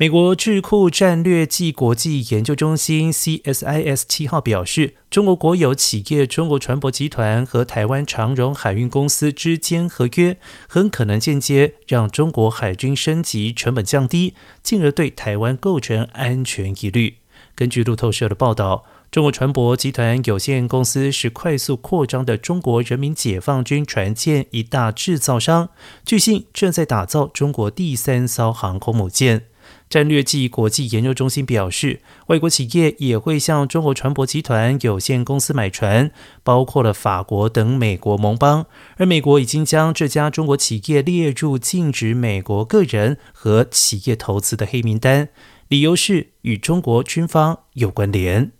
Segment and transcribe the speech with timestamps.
[0.00, 10.36] 美国智库战略暨国际研究中心 （CSIS） 七号表示，中国国有企业中国船舶集团和台湾长荣海运公司之间合约，
[10.68, 17.16] 很可能间接让中国海军升级成本降低，进而对台湾构成安全疑虑。
[17.56, 25.70] 根据路透社的报道，中国船舶集团有限公司是快速扩张的中国人民解放军船舰一大制造商，
[26.04, 29.46] 据信正在打造中国第三艘航空母舰。
[29.88, 36.10] 战略暨国际研究中心表示，外国企业也会向中国船舶集团有限公司买船，
[36.42, 38.66] 包括了法国等美国盟邦。
[38.96, 45.28] 而美国已经将这家中国企业列入禁止美国个人和企业投资的黑名单，
[45.68, 48.57] 理由是与中国军方有关联。